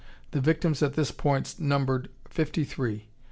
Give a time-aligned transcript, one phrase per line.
[0.31, 3.05] The victims at this one point numbered fifty three.